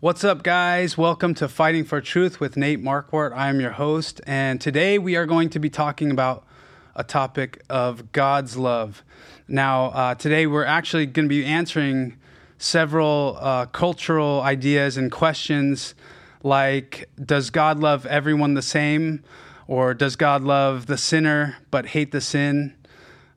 What's 0.00 0.22
up, 0.22 0.44
guys? 0.44 0.96
Welcome 0.96 1.34
to 1.34 1.48
Fighting 1.48 1.82
for 1.82 2.00
Truth 2.00 2.38
with 2.38 2.56
Nate 2.56 2.80
Marquardt. 2.80 3.32
I 3.32 3.48
am 3.48 3.60
your 3.60 3.72
host, 3.72 4.20
and 4.28 4.60
today 4.60 4.96
we 4.96 5.16
are 5.16 5.26
going 5.26 5.50
to 5.50 5.58
be 5.58 5.68
talking 5.68 6.12
about 6.12 6.46
a 6.94 7.02
topic 7.02 7.64
of 7.68 8.12
God's 8.12 8.56
love. 8.56 9.02
Now, 9.48 9.86
uh, 9.86 10.14
today 10.14 10.46
we're 10.46 10.64
actually 10.64 11.06
going 11.06 11.24
to 11.24 11.28
be 11.28 11.44
answering 11.44 12.16
several 12.58 13.38
uh, 13.40 13.66
cultural 13.66 14.40
ideas 14.40 14.96
and 14.96 15.10
questions 15.10 15.96
like 16.44 17.10
Does 17.20 17.50
God 17.50 17.80
love 17.80 18.06
everyone 18.06 18.54
the 18.54 18.62
same? 18.62 19.24
Or 19.66 19.94
does 19.94 20.14
God 20.14 20.44
love 20.44 20.86
the 20.86 20.96
sinner 20.96 21.56
but 21.72 21.86
hate 21.86 22.12
the 22.12 22.20
sin? 22.20 22.76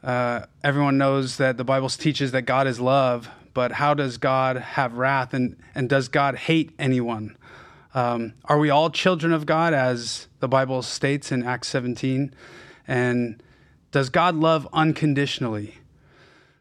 Uh, 0.04 0.42
everyone 0.64 1.00
knows 1.00 1.38
that 1.38 1.58
the 1.58 1.64
Bible 1.64 1.90
teaches 1.90 2.34
that 2.34 2.44
God 2.44 2.68
is 2.68 2.80
love, 2.80 3.32
but 3.54 3.74
how 3.74 3.94
does 3.94 4.18
God 4.18 4.58
have 4.58 4.94
wrath 4.94 5.34
and, 5.34 5.58
and 5.76 5.90
does 5.90 6.08
God 6.08 6.36
hate 6.36 6.72
anyone? 6.80 7.38
Um, 7.94 8.34
are 8.46 8.58
we 8.58 8.70
all 8.70 8.90
children 8.90 9.34
of 9.34 9.46
God, 9.46 9.74
as 9.74 10.28
the 10.40 10.48
Bible 10.48 10.82
states 10.82 11.32
in 11.32 11.44
Acts 11.44 11.68
17? 11.68 12.34
And 12.88 13.44
does 13.92 14.10
God 14.10 14.36
love 14.36 14.68
unconditionally? 14.72 15.76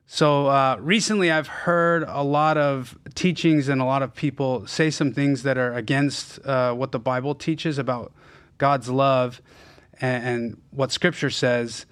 So 0.06 0.48
uh, 0.48 0.76
recently, 0.80 1.30
I've 1.30 1.46
heard 1.46 2.02
a 2.02 2.24
lot 2.24 2.58
of 2.58 2.98
teachings 3.14 3.68
and 3.68 3.80
a 3.80 3.84
lot 3.84 4.02
of 4.02 4.12
people 4.12 4.66
say 4.66 4.90
some 4.90 5.12
things 5.12 5.44
that 5.44 5.56
are 5.56 5.72
against 5.72 6.44
uh, 6.44 6.74
what 6.74 6.90
the 6.90 6.98
Bible 6.98 7.36
teaches 7.36 7.78
about 7.78 8.12
God's 8.58 8.88
love 8.88 9.40
and, 10.00 10.24
and 10.24 10.62
what 10.72 10.90
Scripture 10.90 11.30
says. 11.30 11.86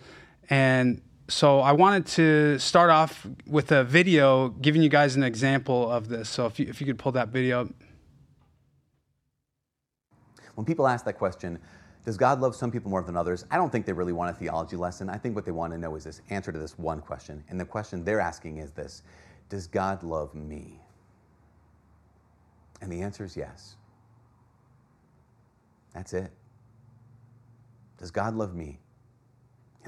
And 0.51 1.01
so 1.29 1.61
I 1.61 1.73
wanted 1.73 2.07
to 2.07 2.59
start 2.59 2.89
off 2.89 3.27
with 3.47 3.71
a 3.71 3.85
video 3.85 4.49
giving 4.49 4.83
you 4.83 4.89
guys 4.89 5.15
an 5.15 5.23
example 5.23 5.91
of 5.91 6.09
this. 6.09 6.29
So 6.31 6.47
if 6.47 6.59
you, 6.59 6.67
if 6.69 6.81
you 6.81 6.87
could 6.87 6.99
pull 6.99 7.13
that 7.13 7.29
video 7.29 7.63
up. 7.63 7.69
When 10.55 10.65
people 10.65 10.89
ask 10.89 11.05
that 11.05 11.19
question, 11.19 11.59
does 12.07 12.17
God 12.17 12.41
love 12.41 12.57
some 12.57 12.71
people 12.71 12.91
more 12.91 13.03
than 13.03 13.17
others? 13.17 13.45
I 13.51 13.59
don't 13.59 13.71
think 13.71 13.85
they 13.85 13.93
really 13.93 14.15
want 14.15 14.35
a 14.35 14.39
theology 14.39 14.77
lesson. 14.77 15.11
I 15.11 15.19
think 15.19 15.35
what 15.35 15.45
they 15.45 15.53
want 15.53 15.75
to 15.75 15.79
know 15.79 15.95
is 15.97 16.05
this 16.05 16.23
answer 16.31 16.51
to 16.51 16.59
this 16.59 16.79
one 16.79 17.03
question. 17.03 17.45
And 17.51 17.61
the 17.61 17.67
question 17.67 18.03
they're 18.03 18.21
asking 18.21 18.57
is 18.57 18.71
this 18.73 19.03
Does 19.51 19.67
God 19.67 20.03
love 20.03 20.35
me? 20.35 20.81
And 22.81 22.91
the 22.91 23.03
answer 23.03 23.25
is 23.25 23.37
yes. 23.37 23.77
That's 25.93 26.15
it. 26.15 26.31
Does 27.99 28.11
God 28.11 28.35
love 28.35 28.55
me? 28.55 28.79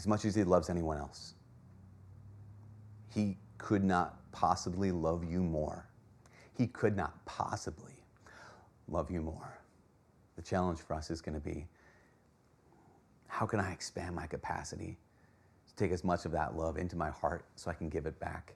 As 0.01 0.07
much 0.07 0.25
as 0.25 0.35
he 0.35 0.45
loves 0.45 0.71
anyone 0.71 0.97
else. 0.97 1.35
He 3.15 3.37
could 3.59 3.85
not 3.85 4.17
possibly 4.33 4.93
love 4.93 5.31
you 5.31 5.43
more. 5.43 5.85
He 6.57 6.69
could 6.69 6.97
not 6.97 7.23
possibly 7.27 7.93
love 8.89 9.11
you 9.11 9.21
more. 9.21 9.59
The 10.37 10.43
challenge 10.43 10.79
for 10.79 10.95
us 10.95 11.11
is 11.11 11.21
going 11.21 11.35
to 11.35 11.41
be 11.41 11.67
how 13.27 13.45
can 13.45 13.61
I 13.61 13.73
expand 13.73 14.17
my 14.17 14.27
capacity 14.27 14.97
to 15.69 15.77
take 15.77 15.93
as 15.93 16.03
much 16.03 16.25
of 16.25 16.33
that 16.33 16.57
love 16.57 16.79
into 16.79 16.97
my 16.97 17.11
heart 17.11 17.45
so 17.57 17.71
I 17.71 17.75
can 17.75 17.91
give 17.91 18.07
it 18.07 18.19
back, 18.19 18.55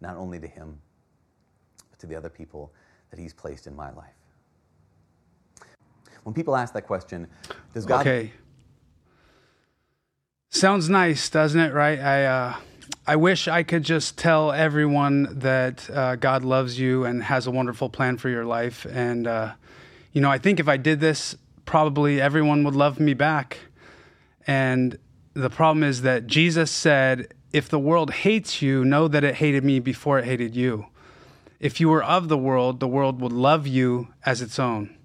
not 0.00 0.14
only 0.14 0.38
to 0.38 0.46
him, 0.46 0.78
but 1.90 1.98
to 1.98 2.06
the 2.06 2.14
other 2.14 2.30
people 2.30 2.72
that 3.10 3.18
he's 3.18 3.34
placed 3.34 3.66
in 3.66 3.74
my 3.74 3.90
life? 3.90 4.14
When 6.22 6.32
people 6.32 6.54
ask 6.54 6.72
that 6.74 6.86
question, 6.86 7.26
does 7.74 7.84
God. 7.84 8.06
Okay. 8.06 8.30
Sounds 10.50 10.88
nice, 10.88 11.28
doesn't 11.28 11.60
it? 11.60 11.74
Right? 11.74 12.00
I 12.00 12.24
uh, 12.24 12.56
I 13.06 13.16
wish 13.16 13.48
I 13.48 13.62
could 13.62 13.82
just 13.82 14.16
tell 14.16 14.50
everyone 14.50 15.40
that 15.40 15.88
uh, 15.90 16.16
God 16.16 16.42
loves 16.42 16.80
you 16.80 17.04
and 17.04 17.22
has 17.22 17.46
a 17.46 17.50
wonderful 17.50 17.90
plan 17.90 18.16
for 18.16 18.30
your 18.30 18.46
life. 18.46 18.86
And 18.90 19.26
uh, 19.26 19.52
you 20.12 20.22
know, 20.22 20.30
I 20.30 20.38
think 20.38 20.58
if 20.58 20.66
I 20.66 20.78
did 20.78 21.00
this, 21.00 21.36
probably 21.66 22.18
everyone 22.18 22.64
would 22.64 22.74
love 22.74 22.98
me 22.98 23.12
back. 23.12 23.58
And 24.46 24.98
the 25.34 25.50
problem 25.50 25.84
is 25.84 26.00
that 26.02 26.26
Jesus 26.26 26.70
said, 26.70 27.28
"If 27.52 27.68
the 27.68 27.78
world 27.78 28.10
hates 28.10 28.62
you, 28.62 28.86
know 28.86 29.06
that 29.06 29.24
it 29.24 29.34
hated 29.34 29.64
me 29.64 29.80
before 29.80 30.18
it 30.18 30.24
hated 30.24 30.56
you. 30.56 30.86
If 31.60 31.78
you 31.78 31.90
were 31.90 32.02
of 32.02 32.28
the 32.28 32.38
world, 32.38 32.80
the 32.80 32.88
world 32.88 33.20
would 33.20 33.32
love 33.32 33.66
you 33.66 34.08
as 34.24 34.40
its 34.40 34.58
own." 34.58 34.96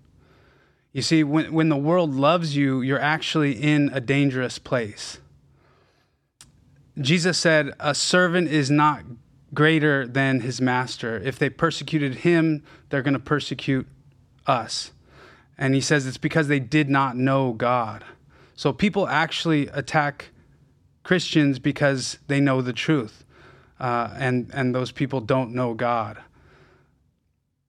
You 0.94 1.02
see, 1.02 1.22
when 1.22 1.52
when 1.52 1.68
the 1.68 1.76
world 1.76 2.14
loves 2.16 2.56
you, 2.56 2.82
you're 2.82 2.98
actually 2.98 3.62
in 3.62 3.92
a 3.94 4.00
dangerous 4.00 4.58
place 4.58 5.20
Jesus 7.00 7.38
said, 7.38 7.74
A 7.80 7.96
servant 7.96 8.50
is 8.50 8.70
not 8.70 9.04
greater 9.54 10.08
than 10.08 10.42
his 10.42 10.62
master. 10.62 11.18
If 11.18 11.38
they 11.40 11.50
persecuted 11.50 12.16
him, 12.16 12.64
they're 12.90 13.02
going 13.02 13.14
to 13.14 13.20
persecute 13.20 13.88
us. 14.48 14.92
And 15.58 15.76
he 15.76 15.82
says 15.82 16.08
it's 16.08 16.18
because 16.18 16.48
they 16.48 16.60
did 16.60 16.90
not 16.90 17.16
know 17.16 17.54
God. 17.54 18.04
So 18.56 18.74
people 18.74 19.08
actually 19.08 19.68
attack 19.68 20.30
Christians 21.04 21.60
because 21.60 22.18
they 22.28 22.40
know 22.40 22.62
the 22.62 22.74
truth, 22.74 23.26
uh, 23.80 24.10
and, 24.16 24.50
and 24.54 24.74
those 24.74 24.92
people 24.92 25.20
don't 25.20 25.54
know 25.54 25.74
God. 25.74 26.20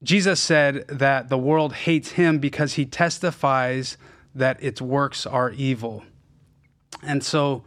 Jesus 0.03 0.41
said 0.41 0.87
that 0.89 1.31
the 1.31 1.39
world 1.39 1.73
hates 1.73 2.11
him 2.11 2.39
because 2.39 2.75
he 2.75 2.85
testifies 2.85 3.97
that 4.35 4.63
its 4.63 4.81
works 4.81 5.27
are 5.27 5.51
evil. 5.51 6.05
And 7.03 7.25
so 7.25 7.65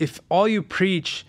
if 0.00 0.18
all 0.30 0.48
you 0.48 0.62
preach 0.62 1.24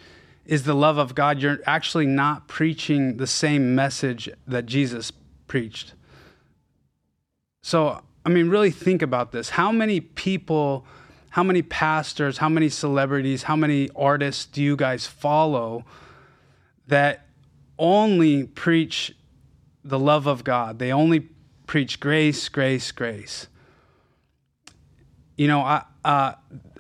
is 0.46 0.64
the 0.64 0.74
love 0.74 0.98
of 0.98 1.14
God, 1.14 1.40
you're 1.40 1.60
actually 1.68 2.08
not 2.08 2.48
preaching 2.48 3.18
the 3.18 3.28
same 3.28 3.76
message 3.76 4.30
that 4.48 4.66
Jesus 4.66 5.12
preached. 5.48 5.94
So, 7.62 8.02
I 8.26 8.30
mean, 8.30 8.50
really 8.50 8.72
think 8.72 9.02
about 9.02 9.34
this. 9.34 9.52
How 9.52 9.72
many 9.72 10.00
people, 10.00 10.86
how 11.32 11.44
many 11.44 11.62
pastors, 11.62 12.40
how 12.40 12.50
many 12.50 12.70
celebrities, 12.70 13.44
how 13.44 13.56
many 13.56 13.90
artists 13.96 14.46
do 14.46 14.64
you 14.64 14.76
guys 14.76 15.06
follow 15.06 15.86
that 16.88 17.28
only 17.78 18.46
preach 18.46 19.14
the 19.84 20.00
love 20.00 20.28
of 20.28 20.44
God? 20.44 20.80
They 20.80 20.92
only 20.92 21.28
preach 21.68 22.00
grace, 22.00 22.48
grace, 22.50 22.92
grace. 22.92 23.48
You 25.38 25.48
know, 25.48 25.62
I, 25.62 25.84
uh, 26.04 26.34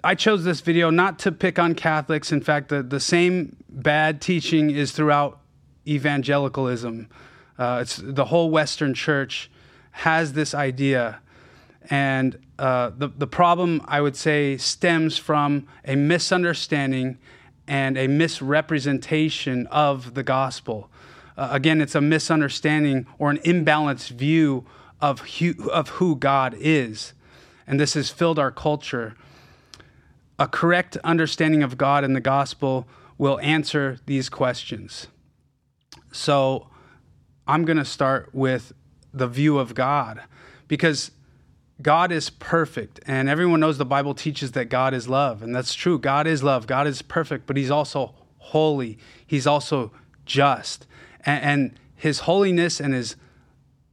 I 0.03 0.15
chose 0.15 0.43
this 0.43 0.61
video 0.61 0.89
not 0.89 1.19
to 1.19 1.31
pick 1.31 1.59
on 1.59 1.75
Catholics. 1.75 2.31
In 2.31 2.41
fact, 2.41 2.69
the, 2.69 2.81
the 2.81 2.99
same 2.99 3.55
bad 3.69 4.19
teaching 4.19 4.71
is 4.71 4.91
throughout 4.91 5.39
evangelicalism. 5.87 7.07
Uh, 7.59 7.79
it's 7.81 7.97
the 7.97 8.25
whole 8.25 8.49
Western 8.49 8.95
Church 8.95 9.51
has 9.91 10.33
this 10.33 10.55
idea, 10.55 11.19
and 11.89 12.39
uh, 12.57 12.91
the 12.97 13.09
the 13.09 13.27
problem 13.27 13.81
I 13.85 14.01
would 14.01 14.15
say 14.15 14.57
stems 14.57 15.17
from 15.17 15.67
a 15.85 15.95
misunderstanding 15.95 17.19
and 17.67 17.97
a 17.97 18.07
misrepresentation 18.07 19.67
of 19.67 20.15
the 20.15 20.23
gospel. 20.23 20.89
Uh, 21.37 21.49
again, 21.51 21.79
it's 21.79 21.95
a 21.95 22.01
misunderstanding 22.01 23.05
or 23.19 23.29
an 23.29 23.37
imbalanced 23.39 24.09
view 24.09 24.65
of 24.99 25.19
who, 25.19 25.69
of 25.69 25.89
who 25.89 26.15
God 26.15 26.55
is, 26.57 27.13
and 27.67 27.79
this 27.79 27.93
has 27.93 28.09
filled 28.09 28.39
our 28.39 28.51
culture 28.51 29.15
a 30.41 30.47
correct 30.47 30.97
understanding 31.03 31.61
of 31.61 31.77
God 31.77 32.03
and 32.03 32.15
the 32.15 32.19
gospel 32.19 32.87
will 33.19 33.39
answer 33.41 33.99
these 34.07 34.27
questions. 34.27 35.05
So 36.11 36.67
I'm 37.45 37.63
going 37.63 37.77
to 37.77 37.85
start 37.85 38.33
with 38.33 38.73
the 39.13 39.27
view 39.27 39.59
of 39.59 39.75
God 39.75 40.19
because 40.67 41.11
God 41.79 42.11
is 42.11 42.31
perfect. 42.31 42.99
And 43.05 43.29
everyone 43.29 43.59
knows 43.59 43.77
the 43.77 43.85
Bible 43.85 44.15
teaches 44.15 44.53
that 44.53 44.65
God 44.65 44.95
is 44.95 45.07
love. 45.07 45.43
And 45.43 45.53
that's 45.55 45.75
true. 45.75 45.99
God 45.99 46.25
is 46.25 46.41
love. 46.41 46.65
God 46.65 46.87
is 46.87 47.03
perfect, 47.03 47.45
but 47.45 47.55
He's 47.55 47.69
also 47.69 48.15
holy. 48.39 48.97
He's 49.27 49.45
also 49.45 49.91
just. 50.25 50.87
And, 51.23 51.43
and 51.43 51.79
His 51.95 52.21
holiness 52.21 52.79
and 52.79 52.95
His 52.95 53.15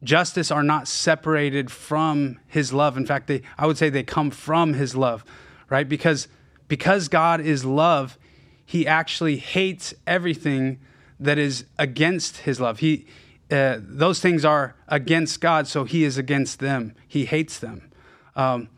justice 0.02 0.50
are 0.50 0.62
not 0.62 0.88
separated 0.88 1.70
from 1.70 2.40
His 2.46 2.72
love. 2.72 2.96
In 2.96 3.04
fact, 3.04 3.26
they, 3.26 3.42
I 3.58 3.66
would 3.66 3.76
say 3.76 3.90
they 3.90 4.02
come 4.02 4.30
from 4.30 4.72
His 4.72 4.96
love, 4.96 5.26
right? 5.68 5.86
Because 5.86 6.26
because 6.68 7.08
God 7.08 7.40
is 7.40 7.64
love, 7.64 8.18
he 8.64 8.86
actually 8.86 9.38
hates 9.38 9.94
everything 10.06 10.78
that 11.18 11.38
is 11.38 11.64
against 11.78 12.38
his 12.38 12.60
love. 12.60 12.78
He, 12.78 13.06
uh, 13.50 13.78
those 13.80 14.20
things 14.20 14.44
are 14.44 14.76
against 14.86 15.40
God, 15.40 15.66
so 15.66 15.84
he 15.84 16.04
is 16.04 16.18
against 16.18 16.60
them. 16.60 16.94
He 17.08 17.24
hates 17.24 17.58
them. 17.58 17.90
Um, 18.36 18.68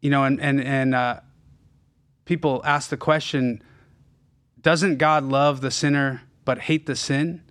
you 0.00 0.10
know, 0.10 0.24
and, 0.24 0.40
and, 0.40 0.62
and 0.62 0.94
uh, 0.94 1.20
people 2.24 2.62
ask 2.64 2.90
the 2.90 2.96
question 2.96 3.62
doesn't 4.60 4.98
God 4.98 5.24
love 5.24 5.62
the 5.62 5.70
sinner 5.70 6.22
but 6.44 6.58
hate 6.58 6.84
the 6.84 6.94
sin? 6.94 7.42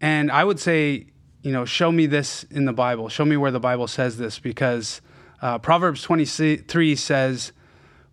And 0.00 0.30
I 0.30 0.42
would 0.42 0.58
say, 0.58 1.06
you 1.42 1.52
know, 1.52 1.64
show 1.64 1.92
me 1.92 2.06
this 2.06 2.42
in 2.44 2.64
the 2.64 2.72
Bible. 2.72 3.08
Show 3.08 3.24
me 3.24 3.36
where 3.36 3.52
the 3.52 3.60
Bible 3.60 3.86
says 3.86 4.18
this 4.18 4.40
because 4.40 5.00
uh, 5.40 5.58
Proverbs 5.58 6.02
23 6.02 6.96
says, 6.96 7.52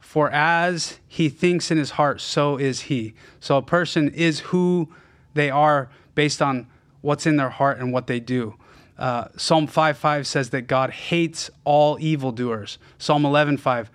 for 0.03 0.29
as 0.31 0.99
he 1.07 1.29
thinks 1.29 1.71
in 1.71 1.77
his 1.77 1.91
heart, 1.91 2.19
so 2.19 2.57
is 2.57 2.81
he. 2.81 3.13
So 3.39 3.57
a 3.57 3.61
person 3.61 4.09
is 4.09 4.41
who 4.41 4.89
they 5.33 5.49
are 5.49 5.89
based 6.13 6.41
on 6.41 6.67
what's 7.01 7.25
in 7.25 7.37
their 7.37 7.49
heart 7.49 7.79
and 7.79 7.93
what 7.93 8.07
they 8.07 8.19
do. 8.19 8.55
Uh, 8.97 9.29
Psalm 9.37 9.65
5 9.65 9.97
5 9.97 10.27
says 10.27 10.49
that 10.51 10.67
God 10.67 10.91
hates 10.91 11.49
all 11.63 11.97
evildoers. 11.99 12.77
Psalm 12.97 13.25
11 13.25 13.57
5, 13.57 13.89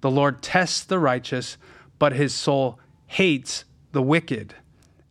the 0.00 0.10
Lord 0.10 0.42
tests 0.42 0.82
the 0.82 0.98
righteous, 0.98 1.56
but 1.98 2.14
his 2.14 2.34
soul 2.34 2.80
hates 3.06 3.64
the 3.92 4.02
wicked 4.02 4.54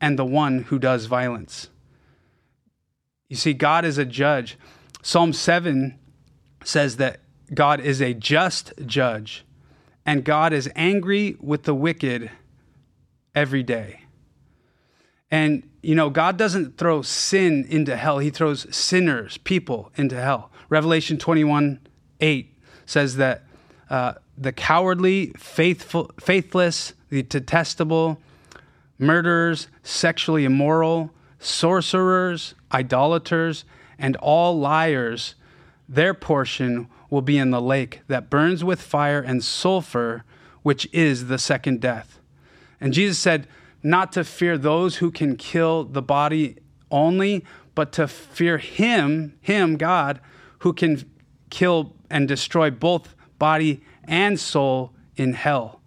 and 0.02 0.18
the 0.18 0.26
one 0.26 0.64
who 0.64 0.80
does 0.80 1.06
violence. 1.06 1.70
You 3.30 3.36
see, 3.36 3.54
God 3.54 3.86
is 3.86 3.98
a 3.98 4.06
judge. 4.06 4.58
Psalm 5.04 5.32
7 5.32 5.98
says 6.64 6.98
that 6.98 7.20
God 7.54 7.80
is 7.80 8.02
a 8.02 8.14
just 8.14 8.74
judge, 8.86 9.46
and 10.10 10.26
God 10.26 10.54
is 10.54 10.68
angry 10.76 11.38
with 11.40 11.66
the 11.66 11.76
wicked 11.76 12.32
every 13.36 13.62
day. 13.62 14.06
And, 15.30 15.70
you 15.84 15.94
know, 15.94 16.10
God 16.10 16.36
doesn't 16.36 16.80
throw 16.80 17.04
sin 17.04 17.68
into 17.70 17.96
hell, 17.96 18.18
He 18.18 18.32
throws 18.32 18.66
sinners, 18.76 19.38
people, 19.38 19.92
into 19.96 20.20
hell. 20.20 20.50
Revelation 20.68 21.20
21 21.20 21.80
8 22.22 22.58
says 22.88 23.18
that 23.18 23.44
uh, 23.92 24.14
the 24.36 24.52
cowardly, 24.52 25.28
faithful, 25.38 26.10
faithless, 26.20 26.94
the 27.10 27.22
detestable, 27.22 28.20
murderers, 28.98 29.68
sexually 29.84 30.44
immoral, 30.44 31.12
sorcerers, 31.38 32.56
idolaters, 32.72 33.64
and 34.00 34.16
all 34.16 34.58
liars, 34.58 35.36
their 35.88 36.16
portion 36.16 36.88
will 37.10 37.22
be 37.22 37.38
in 37.38 37.52
the 37.52 37.62
lake 37.62 38.02
that 38.08 38.30
burns 38.30 38.64
with 38.64 38.82
fire 38.82 39.20
and 39.20 39.44
sulfur, 39.44 40.24
which 40.62 40.88
is 40.94 41.28
the 41.28 41.38
second 41.38 41.82
death. 41.82 42.20
And 42.80 42.94
Jesus 42.94 43.18
said, 43.18 43.48
not 43.82 44.12
to 44.14 44.24
fear 44.24 44.58
those 44.58 44.98
who 44.98 45.12
can 45.12 45.36
kill 45.36 45.84
the 45.86 46.02
body 46.02 46.58
only, 46.92 47.46
but 47.76 47.92
to 47.94 48.08
fear 48.08 48.58
Him, 48.58 49.38
Him, 49.42 49.78
God, 49.78 50.20
who 50.60 50.74
can 50.74 51.10
kill 51.50 51.94
and 52.10 52.28
destroy 52.28 52.70
both 52.70 53.16
body 53.38 53.82
and 54.04 54.40
soul 54.40 54.94
in 55.16 55.34
hell. 55.34 55.82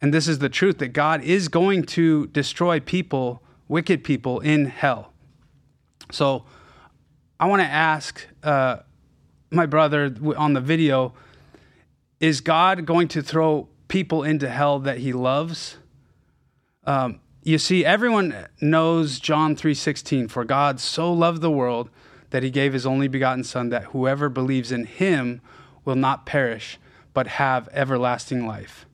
And 0.00 0.12
this 0.14 0.28
is 0.28 0.38
the 0.38 0.48
truth 0.48 0.78
that 0.78 0.88
God 0.88 1.22
is 1.22 1.48
going 1.48 1.84
to 1.84 2.26
destroy 2.28 2.80
people, 2.80 3.42
wicked 3.66 4.04
people, 4.04 4.40
in 4.40 4.66
hell. 4.66 5.12
So 6.12 6.44
I 7.40 7.46
want 7.46 7.62
to 7.62 7.66
ask 7.66 8.26
uh, 8.42 8.78
my 9.50 9.66
brother 9.66 10.14
on 10.36 10.52
the 10.52 10.60
video 10.60 11.14
is 12.20 12.40
God 12.40 12.84
going 12.84 13.08
to 13.08 13.22
throw 13.22 13.68
people 13.86 14.22
into 14.22 14.48
hell 14.48 14.78
that 14.80 14.98
he 14.98 15.12
loves? 15.12 15.76
Um, 16.84 17.20
you 17.42 17.58
see, 17.58 17.84
everyone 17.84 18.46
knows 18.60 19.20
John 19.20 19.54
3:16, 19.54 20.28
for 20.28 20.44
God 20.44 20.80
so 20.80 21.12
loved 21.12 21.40
the 21.40 21.50
world 21.50 21.90
that 22.30 22.42
he 22.42 22.50
gave 22.50 22.72
his 22.72 22.84
only 22.84 23.08
begotten 23.08 23.44
son 23.44 23.70
that 23.70 23.84
whoever 23.84 24.28
believes 24.28 24.70
in 24.70 24.84
him 24.84 25.40
will 25.84 25.96
not 25.96 26.26
perish 26.26 26.78
but 27.14 27.26
have 27.26 27.68
everlasting 27.72 28.46
life. 28.46 28.86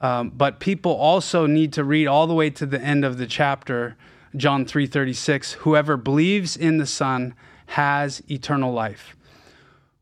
Um, 0.00 0.30
but 0.30 0.60
people 0.60 0.92
also 0.92 1.46
need 1.46 1.72
to 1.74 1.84
read 1.84 2.06
all 2.06 2.26
the 2.26 2.34
way 2.34 2.50
to 2.50 2.66
the 2.66 2.80
end 2.80 3.04
of 3.04 3.18
the 3.18 3.26
chapter, 3.26 3.96
John 4.36 4.66
3:36. 4.66 5.52
Whoever 5.60 5.96
believes 5.96 6.56
in 6.56 6.78
the 6.78 6.86
Son 6.86 7.34
has 7.66 8.22
eternal 8.30 8.72
life. 8.72 9.16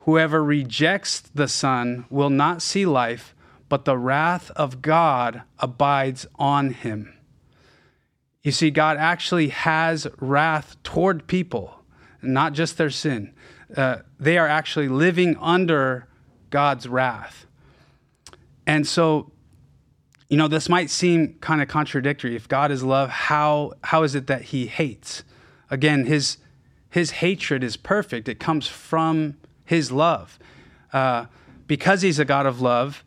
Whoever 0.00 0.42
rejects 0.42 1.20
the 1.20 1.48
Son 1.48 2.06
will 2.08 2.30
not 2.30 2.62
see 2.62 2.86
life, 2.86 3.34
but 3.68 3.84
the 3.84 3.98
wrath 3.98 4.50
of 4.52 4.82
God 4.82 5.42
abides 5.58 6.26
on 6.36 6.70
him. 6.70 7.14
You 8.42 8.52
see, 8.52 8.70
God 8.70 8.96
actually 8.96 9.48
has 9.48 10.06
wrath 10.18 10.82
toward 10.82 11.26
people, 11.26 11.82
not 12.22 12.54
just 12.54 12.78
their 12.78 12.90
sin. 12.90 13.34
Uh, 13.76 13.98
they 14.18 14.38
are 14.38 14.48
actually 14.48 14.88
living 14.88 15.36
under 15.38 16.08
God's 16.48 16.88
wrath. 16.88 17.46
And 18.66 18.86
so, 18.86 19.30
you 20.28 20.36
know, 20.36 20.48
this 20.48 20.68
might 20.68 20.88
seem 20.90 21.34
kind 21.40 21.60
of 21.60 21.68
contradictory. 21.68 22.34
If 22.34 22.48
God 22.48 22.70
is 22.70 22.82
love, 22.82 23.10
how, 23.10 23.74
how 23.84 24.02
is 24.02 24.14
it 24.14 24.26
that 24.28 24.42
he 24.42 24.66
hates? 24.66 25.22
Again, 25.70 26.06
his, 26.06 26.38
his 26.88 27.10
hatred 27.10 27.62
is 27.62 27.76
perfect, 27.76 28.28
it 28.28 28.40
comes 28.40 28.66
from 28.66 29.36
his 29.70 29.92
love. 29.92 30.36
Uh, 30.92 31.26
because 31.68 32.02
he's 32.02 32.18
a 32.18 32.24
God 32.24 32.44
of 32.44 32.60
love, 32.60 33.04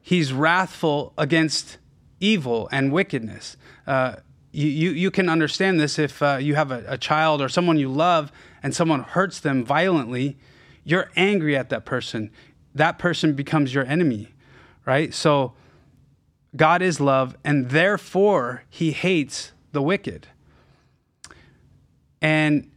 he's 0.00 0.32
wrathful 0.32 1.12
against 1.18 1.78
evil 2.20 2.68
and 2.70 2.92
wickedness. 2.92 3.56
Uh, 3.88 4.14
you, 4.52 4.68
you, 4.68 4.90
you, 4.90 5.10
can 5.10 5.28
understand 5.28 5.80
this 5.80 5.98
if 5.98 6.22
uh, 6.22 6.38
you 6.40 6.54
have 6.54 6.70
a, 6.70 6.84
a, 6.86 6.96
child 6.96 7.42
or 7.42 7.48
someone 7.48 7.76
you 7.76 7.88
love 7.88 8.30
and 8.62 8.72
someone 8.72 9.02
hurts 9.02 9.40
them 9.40 9.64
violently, 9.64 10.38
you're 10.84 11.10
angry 11.16 11.56
at 11.56 11.70
that 11.70 11.84
person. 11.84 12.30
That 12.72 13.00
person 13.00 13.34
becomes 13.34 13.74
your 13.74 13.84
enemy, 13.84 14.28
right? 14.84 15.12
So 15.12 15.54
God 16.54 16.82
is 16.82 17.00
love, 17.00 17.36
and 17.42 17.70
therefore 17.70 18.62
he 18.70 18.92
hates 18.92 19.50
the 19.72 19.82
wicked. 19.82 20.28
And 22.22 22.70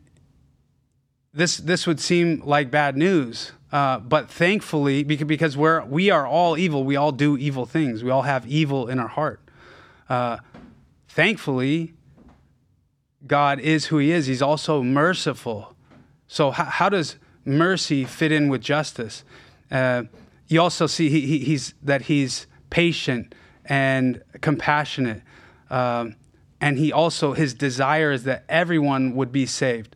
this, 1.34 1.58
this 1.58 1.86
would 1.86 2.00
seem 2.00 2.42
like 2.44 2.72
bad 2.72 2.98
news 2.98 3.52
uh, 3.72 4.00
but 4.00 4.30
thankfully, 4.30 5.04
because 5.04 5.56
we're 5.56 5.86
we 5.86 6.10
are 6.10 6.26
all 6.26 6.58
evil, 6.58 6.84
we 6.84 6.96
all 6.96 7.12
do 7.12 7.38
evil 7.38 7.66
things. 7.66 8.04
We 8.04 8.10
all 8.10 8.24
have 8.24 8.48
evil 8.48 8.88
in 8.88 9.00
our 9.00 9.08
heart. 9.08 9.40
Uh, 10.10 10.38
thankfully, 11.08 11.94
God 13.28 13.60
is 13.60 13.88
who 13.88 14.00
He 14.00 14.12
is. 14.12 14.26
He's 14.26 14.42
also 14.42 14.82
merciful. 14.82 15.76
So 16.28 16.50
how, 16.50 16.66
how 16.66 16.90
does 16.90 17.18
mercy 17.46 18.06
fit 18.06 18.32
in 18.32 18.50
with 18.50 18.62
justice? 18.62 19.24
Uh, 19.70 20.04
you 20.48 20.60
also 20.60 20.88
see 20.88 21.10
he, 21.10 21.22
he, 21.22 21.40
he's 21.40 21.76
that 21.84 22.04
He's 22.04 22.48
patient 22.72 23.36
and 23.66 24.24
compassionate, 24.42 25.22
um, 25.70 26.16
and 26.60 26.80
He 26.80 26.92
also 26.92 27.34
His 27.34 27.54
desire 27.54 28.12
is 28.12 28.24
that 28.24 28.46
everyone 28.50 29.16
would 29.16 29.32
be 29.32 29.46
saved. 29.46 29.96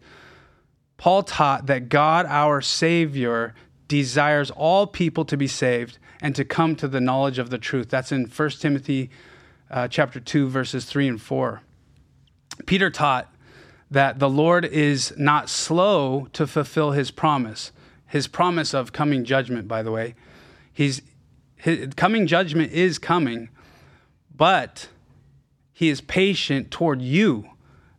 Paul 1.03 1.23
taught 1.23 1.65
that 1.65 1.89
God, 1.89 2.25
our 2.27 2.61
Savior, 2.61 3.53
desires 3.89 4.49
all 4.51 4.87
people 4.87 5.25
to 5.25 5.35
be 5.35 5.47
saved 5.47 5.97
and 6.21 6.33
to 6.33 6.45
come 6.45 6.77
to 6.77 6.87
the 6.87 7.01
knowledge 7.01 7.39
of 7.39 7.49
the 7.49 7.57
truth. 7.57 7.89
That's 7.89 8.13
in 8.13 8.23
1 8.23 8.49
Timothy 8.51 9.09
uh, 9.69 9.89
chapter 9.89 10.21
2 10.21 10.47
verses 10.47 10.85
3 10.85 11.09
and 11.09 11.21
4. 11.21 11.61
Peter 12.65 12.89
taught 12.89 13.29
that 13.91 14.19
the 14.19 14.29
Lord 14.29 14.63
is 14.63 15.11
not 15.17 15.49
slow 15.49 16.29
to 16.31 16.47
fulfill 16.47 16.91
his 16.91 17.11
promise. 17.11 17.73
His 18.07 18.27
promise 18.27 18.73
of 18.73 18.93
coming 18.93 19.25
judgment, 19.25 19.67
by 19.67 19.83
the 19.83 19.91
way. 19.91 20.15
He's 20.71 21.01
his, 21.57 21.89
coming 21.97 22.27
judgment 22.27 22.71
is 22.71 22.97
coming, 22.97 23.49
but 24.33 24.87
he 25.73 25.89
is 25.89 25.99
patient 25.99 26.71
toward 26.71 27.01
you 27.01 27.49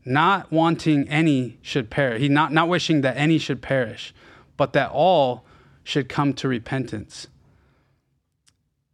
not 0.05 0.53
wanting 0.53 1.09
any 1.09 1.59
should 1.63 1.91
perish. 1.91 2.21
He 2.21 2.29
not, 2.29 2.53
not 2.53 2.69
wishing 2.69 3.01
that 3.01 3.17
any 3.17 3.39
should 3.39 3.63
perish, 3.63 4.15
but 4.57 4.73
that 4.75 4.91
all 4.91 5.45
should 5.83 6.09
come 6.09 6.33
to 6.35 6.49
repentance. 6.49 7.27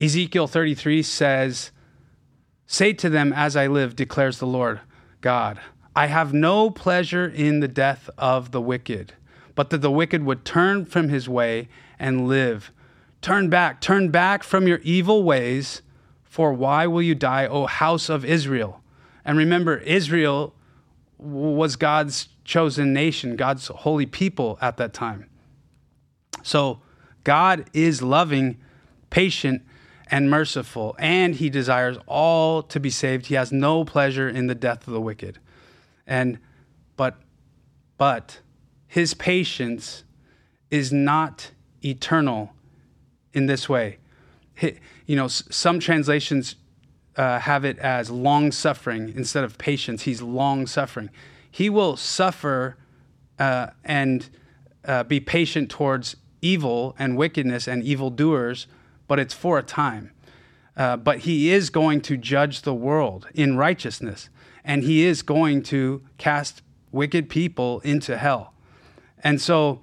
Ezekiel 0.00 0.46
33 0.46 1.02
says, 1.02 1.70
Say 2.66 2.92
to 2.94 3.10
them, 3.10 3.32
As 3.32 3.56
I 3.56 3.66
live, 3.66 3.96
declares 3.96 4.38
the 4.38 4.46
Lord 4.46 4.80
God, 5.20 5.60
I 5.94 6.06
have 6.06 6.32
no 6.32 6.70
pleasure 6.70 7.26
in 7.26 7.60
the 7.60 7.68
death 7.68 8.08
of 8.16 8.52
the 8.52 8.60
wicked, 8.60 9.14
but 9.54 9.70
that 9.70 9.82
the 9.82 9.90
wicked 9.90 10.24
would 10.24 10.44
turn 10.44 10.84
from 10.84 11.08
his 11.08 11.28
way 11.28 11.68
and 11.98 12.28
live. 12.28 12.72
Turn 13.20 13.50
back, 13.50 13.80
turn 13.80 14.10
back 14.10 14.42
from 14.42 14.66
your 14.66 14.78
evil 14.82 15.22
ways, 15.24 15.82
for 16.24 16.52
why 16.52 16.86
will 16.86 17.02
you 17.02 17.14
die, 17.14 17.46
O 17.46 17.66
house 17.66 18.08
of 18.08 18.24
Israel? 18.24 18.80
And 19.24 19.36
remember, 19.36 19.78
Israel 19.78 20.54
was 21.20 21.76
God's 21.76 22.28
chosen 22.44 22.92
nation, 22.92 23.36
God's 23.36 23.68
holy 23.68 24.06
people 24.06 24.58
at 24.60 24.76
that 24.78 24.92
time. 24.92 25.28
So 26.42 26.80
God 27.24 27.68
is 27.72 28.02
loving, 28.02 28.58
patient, 29.10 29.62
and 30.10 30.28
merciful, 30.28 30.96
and 30.98 31.36
he 31.36 31.48
desires 31.48 31.96
all 32.06 32.62
to 32.64 32.80
be 32.80 32.90
saved. 32.90 33.26
He 33.26 33.34
has 33.34 33.52
no 33.52 33.84
pleasure 33.84 34.28
in 34.28 34.48
the 34.48 34.54
death 34.54 34.86
of 34.86 34.92
the 34.92 35.00
wicked. 35.00 35.38
And 36.06 36.38
but 36.96 37.16
but 37.96 38.40
his 38.88 39.14
patience 39.14 40.02
is 40.70 40.92
not 40.92 41.52
eternal 41.84 42.52
in 43.32 43.46
this 43.46 43.68
way. 43.68 43.98
You 45.06 45.16
know, 45.16 45.28
some 45.28 45.78
translations 45.78 46.56
uh, 47.16 47.38
have 47.40 47.64
it 47.64 47.78
as 47.78 48.10
long 48.10 48.52
suffering 48.52 49.12
instead 49.16 49.44
of 49.44 49.58
patience. 49.58 50.02
He's 50.02 50.22
long 50.22 50.66
suffering. 50.66 51.10
He 51.50 51.68
will 51.68 51.96
suffer 51.96 52.76
uh, 53.38 53.68
and 53.84 54.28
uh, 54.84 55.04
be 55.04 55.20
patient 55.20 55.70
towards 55.70 56.16
evil 56.42 56.94
and 56.98 57.16
wickedness 57.16 57.66
and 57.66 57.82
evildoers, 57.82 58.66
but 59.08 59.18
it's 59.18 59.34
for 59.34 59.58
a 59.58 59.62
time. 59.62 60.12
Uh, 60.76 60.96
but 60.96 61.20
he 61.20 61.50
is 61.50 61.68
going 61.68 62.00
to 62.00 62.16
judge 62.16 62.62
the 62.62 62.74
world 62.74 63.28
in 63.34 63.56
righteousness, 63.56 64.30
and 64.64 64.82
he 64.82 65.04
is 65.04 65.22
going 65.22 65.62
to 65.62 66.02
cast 66.16 66.62
wicked 66.92 67.28
people 67.28 67.80
into 67.80 68.16
hell. 68.16 68.54
And 69.22 69.40
so 69.40 69.80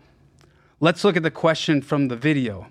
let's 0.80 1.04
look 1.04 1.16
at 1.16 1.24
the 1.24 1.32
question 1.32 1.82
from 1.82 2.08
the 2.08 2.16
video. 2.16 2.68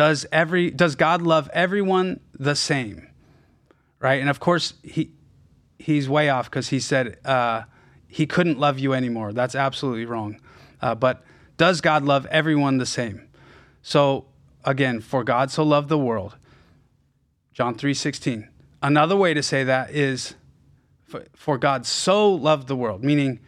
Does 0.00 0.24
every 0.32 0.70
does 0.70 0.96
God 0.96 1.20
love 1.20 1.50
everyone 1.52 2.20
the 2.32 2.54
same? 2.54 3.06
Right? 3.98 4.18
And 4.18 4.30
of 4.30 4.40
course 4.40 4.72
he 4.82 5.10
he's 5.78 6.08
way 6.08 6.30
off 6.30 6.48
because 6.48 6.70
he 6.70 6.80
said 6.80 7.18
uh, 7.22 7.64
he 8.08 8.24
couldn't 8.24 8.58
love 8.58 8.78
you 8.78 8.94
anymore. 8.94 9.34
That's 9.34 9.54
absolutely 9.54 10.06
wrong. 10.06 10.40
Uh, 10.80 10.94
but 10.94 11.22
does 11.58 11.82
God 11.82 12.02
love 12.02 12.24
everyone 12.30 12.78
the 12.78 12.86
same? 12.86 13.28
So 13.82 14.24
again, 14.64 15.02
for 15.02 15.22
God 15.22 15.50
so 15.50 15.64
loved 15.64 15.90
the 15.90 15.98
world. 15.98 16.34
John 17.52 17.74
3:16. 17.74 18.48
Another 18.80 19.16
way 19.16 19.34
to 19.34 19.42
say 19.42 19.64
that 19.64 19.90
is 19.90 20.34
for 21.36 21.58
God 21.58 21.84
so 21.84 22.32
loved 22.32 22.68
the 22.68 22.76
world, 22.76 23.04
meaning 23.04 23.38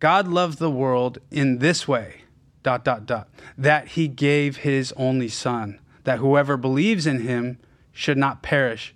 God 0.00 0.26
loved 0.26 0.58
the 0.58 0.72
world 0.72 1.18
in 1.30 1.58
this 1.58 1.86
way, 1.86 2.22
dot, 2.62 2.84
dot, 2.84 3.06
dot, 3.06 3.28
that 3.56 3.88
he 3.88 4.08
gave 4.08 4.58
his 4.58 4.92
only 4.96 5.28
son, 5.28 5.78
that 6.04 6.18
whoever 6.18 6.56
believes 6.56 7.06
in 7.06 7.20
him 7.20 7.58
should 7.92 8.18
not 8.18 8.42
perish, 8.42 8.94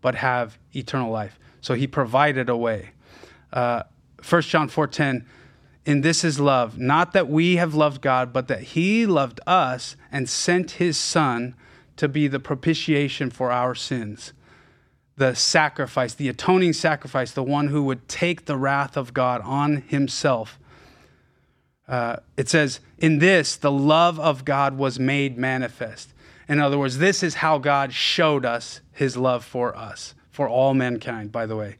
but 0.00 0.16
have 0.16 0.58
eternal 0.74 1.10
life. 1.10 1.38
So 1.60 1.74
he 1.74 1.86
provided 1.86 2.48
a 2.48 2.56
way. 2.56 2.90
Uh, 3.52 3.82
1 4.28 4.42
John 4.42 4.68
4.10, 4.68 5.24
in 5.86 6.02
this 6.02 6.24
is 6.24 6.38
love, 6.38 6.78
not 6.78 7.12
that 7.12 7.28
we 7.28 7.56
have 7.56 7.74
loved 7.74 8.00
God, 8.00 8.32
but 8.32 8.48
that 8.48 8.62
he 8.62 9.06
loved 9.06 9.40
us 9.46 9.96
and 10.12 10.28
sent 10.28 10.72
his 10.72 10.96
son 10.96 11.54
to 11.96 12.08
be 12.08 12.28
the 12.28 12.40
propitiation 12.40 13.30
for 13.30 13.50
our 13.50 13.74
sins 13.74 14.32
the 15.20 15.34
sacrifice, 15.34 16.14
the 16.14 16.30
atoning 16.30 16.72
sacrifice, 16.72 17.32
the 17.32 17.42
one 17.42 17.68
who 17.68 17.82
would 17.82 18.08
take 18.08 18.46
the 18.46 18.56
wrath 18.56 18.96
of 18.96 19.12
God 19.12 19.42
on 19.42 19.82
himself. 19.82 20.58
Uh, 21.86 22.16
it 22.38 22.48
says, 22.48 22.80
In 23.00 23.18
this, 23.18 23.56
the 23.56 23.70
love 23.70 24.20
of 24.20 24.44
God 24.44 24.76
was 24.76 25.00
made 25.00 25.38
manifest. 25.38 26.12
In 26.48 26.60
other 26.60 26.78
words, 26.78 26.98
this 26.98 27.22
is 27.22 27.36
how 27.36 27.58
God 27.58 27.92
showed 27.92 28.44
us 28.44 28.80
his 28.92 29.16
love 29.16 29.44
for 29.44 29.76
us, 29.76 30.14
for 30.30 30.48
all 30.48 30.74
mankind, 30.74 31.32
by 31.32 31.46
the 31.46 31.56
way, 31.56 31.76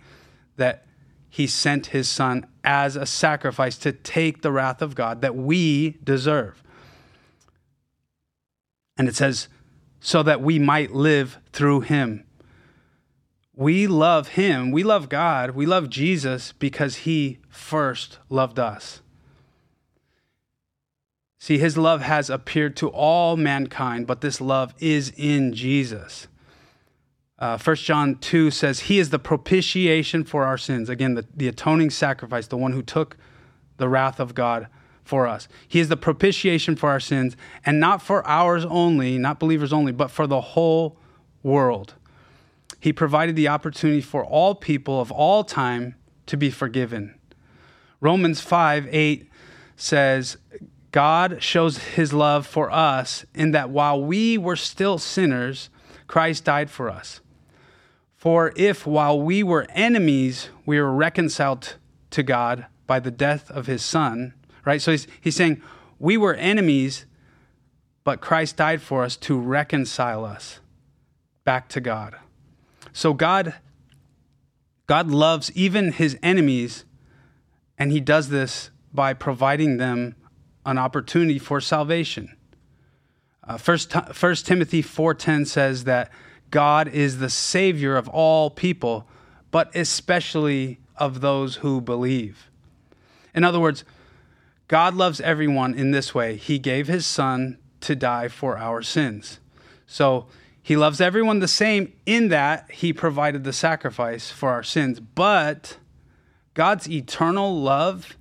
that 0.57 0.87
he 1.29 1.47
sent 1.47 1.89
his 1.89 2.09
son 2.09 2.47
as 2.65 2.97
a 2.97 3.07
sacrifice 3.07 3.77
to 3.79 3.93
take 3.93 4.43
the 4.43 4.51
wrath 4.51 4.83
of 4.83 4.95
God 4.95 5.21
that 5.21 5.37
we 5.37 5.99
deserve. 6.03 6.63
And 8.97 9.09
it 9.09 9.15
says, 9.15 9.49
so 10.01 10.23
that 10.23 10.41
we 10.41 10.59
might 10.59 10.93
live 10.93 11.39
through 11.53 11.83
him 11.83 12.25
we 13.61 13.87
love 13.87 14.29
him, 14.29 14.71
we 14.71 14.83
love 14.83 15.11
God, 15.11 15.51
we 15.51 15.67
love 15.67 15.91
Jesus 15.91 16.53
because 16.53 16.97
he 16.97 17.41
first 17.51 18.19
loved 18.31 18.59
us. 18.59 19.03
See, 21.41 21.57
his 21.57 21.79
love 21.79 22.03
has 22.03 22.29
appeared 22.29 22.77
to 22.77 22.89
all 22.89 23.35
mankind, 23.39 24.07
but 24.07 24.21
this 24.21 24.43
love 24.43 24.75
is 24.79 25.11
in 25.17 25.55
Jesus. 25.55 26.29
Uh, 27.39 27.57
1 27.57 27.77
John 27.77 28.17
2 28.17 28.51
says, 28.51 28.81
He 28.81 28.99
is 28.99 29.09
the 29.09 29.19
propitiation 29.19 30.23
for 30.23 30.45
our 30.45 30.59
sins. 30.59 30.91
Again, 30.91 31.15
the, 31.15 31.27
the 31.35 31.49
atoning 31.49 31.89
sacrifice, 31.89 32.47
the 32.47 32.59
one 32.59 32.73
who 32.73 32.83
took 32.83 33.17
the 33.79 33.89
wrath 33.89 34.21
of 34.21 34.35
God 34.35 34.69
for 35.03 35.27
us. 35.27 35.49
He 35.67 35.81
is 35.81 35.89
the 35.89 35.97
propitiation 35.97 36.77
for 36.77 36.91
our 36.91 37.01
sins, 37.01 37.39
and 37.65 37.81
not 37.81 38.03
for 38.03 38.25
ours 38.29 38.67
only, 38.67 39.17
not 39.17 39.41
believers 39.41 39.73
only, 39.73 39.93
but 39.93 40.11
for 40.11 40.27
the 40.27 40.43
whole 40.43 40.99
world. 41.43 41.95
He 42.81 42.93
provided 42.93 43.35
the 43.35 43.49
opportunity 43.49 44.03
for 44.03 44.23
all 44.23 44.55
people 44.55 45.01
of 45.01 45.11
all 45.11 45.43
time 45.43 45.95
to 46.27 46.37
be 46.37 46.51
forgiven. 46.51 47.15
Romans 47.99 48.43
5 48.43 48.89
8 48.91 49.31
says, 49.75 50.37
God 50.93 51.43
shows 51.43 51.79
his 51.79 52.13
love 52.13 52.47
for 52.47 52.71
us 52.71 53.25
in 53.35 53.53
that 53.53 53.71
while 53.71 54.03
we 54.03 54.37
were 54.37 54.57
still 54.57 54.99
sinners, 54.99 55.71
Christ 56.07 56.45
died 56.45 56.71
for 56.71 56.91
us. 56.91 57.21
For 58.17 58.53
if 58.57 58.87
while 58.87 59.21
we 59.21 59.43
were 59.43 59.67
enemies, 59.71 60.51
we 60.67 60.81
were 60.81 60.93
reconciled 60.93 61.77
to 62.11 62.23
God 62.23 62.67
by 62.87 62.99
the 62.99 63.11
death 63.11 63.51
of 63.51 63.67
his 63.67 63.85
son, 63.85 64.35
right? 64.65 64.83
So 64.83 64.91
he's, 64.91 65.07
he's 65.21 65.37
saying, 65.37 65.63
we 65.99 66.17
were 66.17 66.35
enemies, 66.35 67.07
but 68.05 68.21
Christ 68.21 68.57
died 68.57 68.83
for 68.83 69.05
us 69.05 69.17
to 69.19 69.39
reconcile 69.39 70.25
us 70.25 70.61
back 71.45 71.69
to 71.69 71.81
God. 71.81 72.17
So 72.93 73.15
God 73.15 73.55
God 74.91 75.09
loves 75.09 75.53
even 75.55 75.93
his 75.93 76.19
enemies 76.21 76.85
and 77.79 77.93
he 77.93 78.01
does 78.01 78.29
this 78.29 78.71
by 78.93 79.15
providing 79.15 79.77
them 79.77 80.17
an 80.65 80.79
opportunity 80.79 81.39
for 81.39 81.61
salvation. 81.61 82.37
Uh, 83.47 83.57
first, 83.57 83.93
First 84.13 84.47
Timothy 84.47 84.83
4:10 84.83 85.47
says 85.47 85.85
that 85.85 86.11
God 86.51 86.89
is 86.89 87.19
the 87.19 87.31
savior 87.31 87.97
of 87.97 88.09
all 88.09 88.51
people, 88.51 89.07
but 89.51 89.75
especially 89.75 90.79
of 90.97 91.21
those 91.21 91.57
who 91.57 91.81
believe. 91.81 92.51
In 93.35 93.45
other 93.45 93.61
words, 93.61 93.85
God 94.69 94.95
loves 94.95 95.21
everyone 95.21 95.75
in 95.75 95.91
this 95.91 96.15
way. 96.15 96.37
He 96.37 96.59
gave 96.59 96.87
his 96.87 97.07
son 97.07 97.59
to 97.81 97.97
die 97.97 98.29
for 98.29 98.59
our 98.59 98.83
sins. 98.83 99.41
So 99.87 100.27
he 100.63 100.77
loves 100.77 101.01
everyone 101.01 101.41
the 101.41 101.49
same 101.49 101.93
in 102.07 102.29
that 102.29 102.71
he 102.71 102.93
provided 102.93 103.43
the 103.43 103.53
sacrifice 103.53 104.31
for 104.31 104.51
our 104.51 104.63
sins. 104.63 105.01
But 105.01 105.79
God's 106.55 106.89
eternal 106.89 107.61
love 107.61 108.17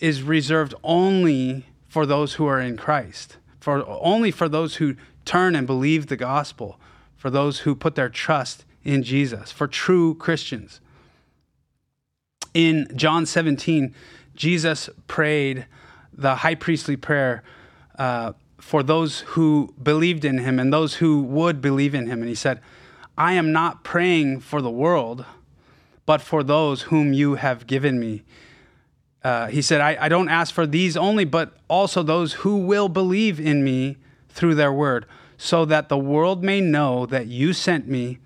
is 0.00 0.22
reserved 0.22 0.74
only 0.82 1.66
for 1.88 2.06
those 2.06 2.34
who 2.34 2.46
are 2.46 2.60
in 2.60 2.76
Christ, 2.76 3.36
for 3.60 3.84
only 3.86 4.30
for 4.30 4.48
those 4.48 4.76
who 4.76 4.96
turn 5.24 5.54
and 5.54 5.66
believe 5.66 6.06
the 6.06 6.16
gospel, 6.16 6.78
for 7.16 7.30
those 7.30 7.60
who 7.60 7.74
put 7.74 7.94
their 7.94 8.08
trust 8.08 8.64
in 8.82 9.02
Jesus, 9.02 9.50
for 9.50 9.66
true 9.66 10.14
Christians. 10.14 10.80
In 12.52 12.88
John 12.94 13.26
17, 13.26 13.94
Jesus 14.34 14.90
prayed 15.06 15.66
the 16.12 16.36
high 16.36 16.54
priestly 16.54 16.96
prayer. 16.96 17.42
Uh, 17.98 18.32
for 18.64 18.82
those 18.82 19.20
who 19.20 19.74
believed 19.82 20.24
in 20.24 20.38
him 20.38 20.58
and 20.58 20.72
those 20.72 20.94
who 20.94 21.22
would 21.22 21.60
believe 21.60 21.94
in 21.94 22.06
him. 22.06 22.20
And 22.20 22.28
he 22.30 22.34
said, 22.34 22.60
I 23.18 23.34
am 23.34 23.52
not 23.52 23.84
praying 23.84 24.40
for 24.40 24.62
the 24.62 24.70
world, 24.70 25.26
but 26.06 26.22
for 26.22 26.42
those 26.42 26.82
whom 26.82 27.12
you 27.12 27.34
have 27.34 27.66
given 27.66 28.00
me. 28.00 28.22
Uh, 29.24 29.46
he 29.46 29.62
said, 29.62 29.80
I, 29.80 29.96
I 29.98 30.08
don't 30.10 30.28
ask 30.28 30.54
for 30.54 30.66
these 30.66 30.96
only, 30.96 31.24
but 31.24 31.56
also 31.66 32.02
those 32.02 32.34
who 32.34 32.58
will 32.58 32.90
believe 32.90 33.40
in 33.40 33.64
me 33.64 33.96
through 34.28 34.54
their 34.54 34.72
word, 34.72 35.06
so 35.38 35.64
that 35.64 35.88
the 35.88 35.98
world 35.98 36.44
may 36.44 36.60
know 36.60 37.06
that 37.06 37.26
you 37.26 37.54
sent 37.54 37.88
me 37.88 38.18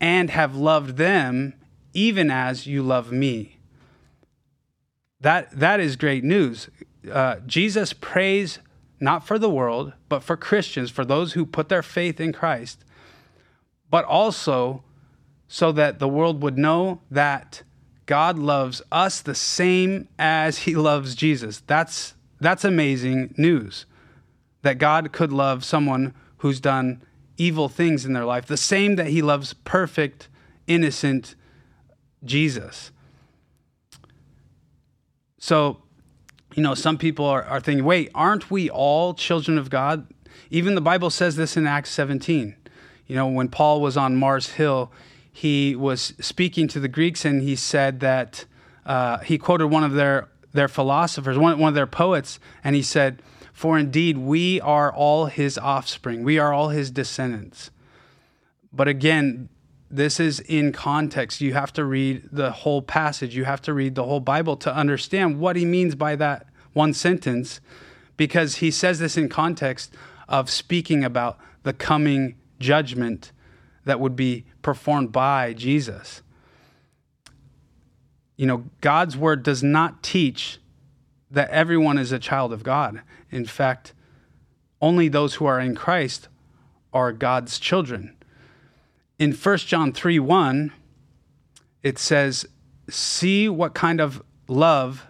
and 0.00 0.30
have 0.30 0.56
loved 0.56 0.96
them 0.96 1.54
even 1.94 2.30
as 2.30 2.66
you 2.66 2.82
love 2.82 3.12
me. 3.12 3.58
That, 5.20 5.50
that 5.52 5.78
is 5.78 5.94
great 5.94 6.24
news. 6.24 6.68
Uh, 7.10 7.36
Jesus 7.46 7.92
prays 7.92 8.58
not 8.98 9.24
for 9.24 9.38
the 9.38 9.50
world, 9.50 9.92
but 10.08 10.24
for 10.24 10.36
Christians, 10.36 10.90
for 10.90 11.04
those 11.04 11.34
who 11.34 11.46
put 11.46 11.68
their 11.68 11.82
faith 11.82 12.20
in 12.20 12.32
Christ, 12.32 12.84
but 13.88 14.04
also 14.04 14.82
so 15.46 15.70
that 15.72 15.98
the 15.98 16.08
world 16.08 16.42
would 16.42 16.58
know 16.58 17.00
that 17.10 17.62
God 18.12 18.38
loves 18.38 18.82
us 18.92 19.22
the 19.22 19.34
same 19.34 20.06
as 20.18 20.58
he 20.58 20.74
loves 20.74 21.14
Jesus. 21.14 21.62
That's 21.66 22.12
that's 22.42 22.62
amazing 22.62 23.34
news. 23.38 23.86
That 24.60 24.76
God 24.76 25.12
could 25.12 25.32
love 25.32 25.64
someone 25.64 26.12
who's 26.36 26.60
done 26.60 27.00
evil 27.38 27.70
things 27.70 28.04
in 28.04 28.12
their 28.12 28.26
life 28.26 28.44
the 28.44 28.58
same 28.58 28.96
that 28.96 29.06
he 29.06 29.22
loves 29.22 29.54
perfect 29.54 30.28
innocent 30.66 31.36
Jesus. 32.22 32.90
So 35.38 35.78
you 36.54 36.62
know, 36.62 36.74
some 36.74 36.98
people 36.98 37.24
are, 37.24 37.44
are 37.44 37.60
thinking, 37.60 37.82
wait, 37.82 38.10
aren't 38.14 38.50
we 38.50 38.68
all 38.68 39.14
children 39.14 39.56
of 39.56 39.70
God? 39.70 40.06
Even 40.50 40.74
the 40.74 40.82
Bible 40.82 41.08
says 41.08 41.36
this 41.36 41.56
in 41.56 41.66
Acts 41.66 41.88
17. 41.92 42.56
You 43.06 43.16
know, 43.16 43.28
when 43.28 43.48
Paul 43.48 43.80
was 43.80 43.96
on 43.96 44.16
Mars 44.16 44.50
Hill, 44.50 44.92
he 45.32 45.74
was 45.74 46.12
speaking 46.20 46.68
to 46.68 46.78
the 46.78 46.88
Greeks 46.88 47.24
and 47.24 47.42
he 47.42 47.56
said 47.56 48.00
that 48.00 48.44
uh, 48.84 49.18
he 49.18 49.38
quoted 49.38 49.68
one 49.68 49.82
of 49.82 49.92
their, 49.92 50.28
their 50.52 50.68
philosophers, 50.68 51.38
one, 51.38 51.58
one 51.58 51.70
of 51.70 51.74
their 51.74 51.86
poets, 51.86 52.38
and 52.62 52.76
he 52.76 52.82
said, 52.82 53.22
For 53.52 53.78
indeed, 53.78 54.18
we 54.18 54.60
are 54.60 54.92
all 54.92 55.26
his 55.26 55.56
offspring, 55.56 56.22
we 56.22 56.38
are 56.38 56.52
all 56.52 56.68
his 56.68 56.90
descendants. 56.90 57.70
But 58.72 58.88
again, 58.88 59.48
this 59.90 60.18
is 60.18 60.40
in 60.40 60.72
context. 60.72 61.40
You 61.40 61.52
have 61.52 61.72
to 61.74 61.84
read 61.84 62.28
the 62.32 62.50
whole 62.50 62.80
passage. 62.80 63.36
You 63.36 63.44
have 63.44 63.60
to 63.62 63.74
read 63.74 63.94
the 63.94 64.04
whole 64.04 64.20
Bible 64.20 64.56
to 64.56 64.74
understand 64.74 65.38
what 65.38 65.54
he 65.54 65.66
means 65.66 65.94
by 65.94 66.16
that 66.16 66.46
one 66.72 66.94
sentence, 66.94 67.60
because 68.16 68.56
he 68.56 68.70
says 68.70 68.98
this 68.98 69.18
in 69.18 69.28
context 69.28 69.94
of 70.28 70.48
speaking 70.48 71.04
about 71.04 71.38
the 71.62 71.74
coming 71.74 72.36
judgment 72.58 73.32
that 73.84 74.00
would 74.00 74.16
be 74.16 74.44
performed 74.62 75.12
by 75.12 75.52
Jesus. 75.52 76.22
You 78.36 78.46
know, 78.46 78.64
God's 78.80 79.16
word 79.16 79.42
does 79.42 79.62
not 79.62 80.02
teach 80.02 80.58
that 81.30 81.50
everyone 81.50 81.98
is 81.98 82.12
a 82.12 82.18
child 82.18 82.52
of 82.52 82.62
God. 82.62 83.02
In 83.30 83.46
fact, 83.46 83.94
only 84.80 85.08
those 85.08 85.34
who 85.34 85.46
are 85.46 85.60
in 85.60 85.74
Christ 85.74 86.28
are 86.92 87.12
God's 87.12 87.58
children. 87.58 88.16
In 89.18 89.32
1 89.32 89.58
John 89.58 89.92
3 89.92 90.18
1, 90.18 90.72
it 91.82 91.98
says, 91.98 92.46
See 92.90 93.48
what 93.48 93.74
kind 93.74 94.00
of 94.00 94.22
love 94.48 95.06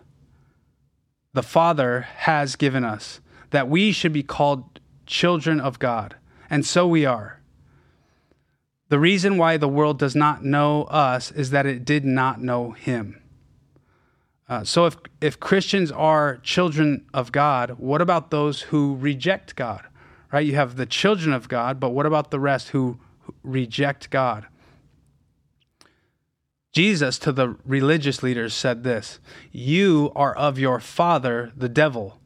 the 1.32 1.42
Father 1.42 2.02
has 2.02 2.56
given 2.56 2.84
us, 2.84 3.20
that 3.50 3.68
we 3.68 3.92
should 3.92 4.12
be 4.12 4.22
called 4.22 4.80
children 5.06 5.60
of 5.60 5.78
God. 5.78 6.16
And 6.50 6.66
so 6.66 6.86
we 6.86 7.06
are. 7.06 7.41
The 8.92 8.98
reason 8.98 9.38
why 9.38 9.56
the 9.56 9.68
world 9.68 9.98
does 9.98 10.14
not 10.14 10.44
know 10.44 10.82
us 10.82 11.30
is 11.30 11.48
that 11.48 11.64
it 11.64 11.82
did 11.82 12.04
not 12.04 12.42
know 12.42 12.72
Him. 12.72 13.22
Uh, 14.50 14.64
so 14.64 14.84
if, 14.84 14.98
if 15.18 15.40
Christians 15.40 15.90
are 15.90 16.36
children 16.42 17.06
of 17.14 17.32
God, 17.32 17.76
what 17.78 18.02
about 18.02 18.30
those 18.30 18.60
who 18.60 18.96
reject 18.96 19.56
God? 19.56 19.86
Right? 20.30 20.44
You 20.44 20.56
have 20.56 20.76
the 20.76 20.84
children 20.84 21.32
of 21.32 21.48
God, 21.48 21.80
but 21.80 21.94
what 21.94 22.04
about 22.04 22.30
the 22.30 22.38
rest 22.38 22.68
who 22.68 22.98
reject 23.42 24.10
God? 24.10 24.44
Jesus 26.70 27.18
to 27.20 27.32
the 27.32 27.56
religious 27.64 28.22
leaders 28.22 28.52
said 28.52 28.84
this 28.84 29.20
You 29.52 30.12
are 30.14 30.34
of 30.34 30.58
your 30.58 30.80
father, 30.80 31.50
the 31.56 31.70
devil, 31.70 32.20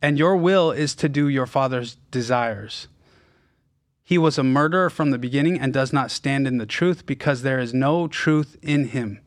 and 0.00 0.18
your 0.18 0.34
will 0.34 0.70
is 0.72 0.94
to 0.94 1.10
do 1.10 1.28
your 1.28 1.46
father's 1.46 1.98
desires. 2.10 2.88
He 4.06 4.18
was 4.18 4.38
a 4.38 4.44
murderer 4.44 4.88
from 4.88 5.10
the 5.10 5.18
beginning 5.18 5.58
and 5.58 5.72
does 5.72 5.92
not 5.92 6.12
stand 6.12 6.46
in 6.46 6.58
the 6.58 6.64
truth 6.64 7.06
because 7.06 7.42
there 7.42 7.58
is 7.58 7.74
no 7.74 8.06
truth 8.06 8.56
in 8.62 8.90
him. 8.90 9.18